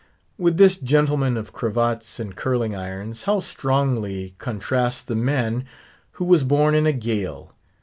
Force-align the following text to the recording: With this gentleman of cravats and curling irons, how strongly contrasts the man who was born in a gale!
With 0.35 0.57
this 0.57 0.77
gentleman 0.77 1.37
of 1.37 1.53
cravats 1.53 2.19
and 2.19 2.35
curling 2.35 2.75
irons, 2.75 3.25
how 3.25 3.39
strongly 3.39 4.33
contrasts 4.39 5.03
the 5.03 5.13
man 5.13 5.63
who 6.13 6.25
was 6.25 6.41
born 6.43 6.73
in 6.73 6.87
a 6.87 6.91
gale! 6.91 7.53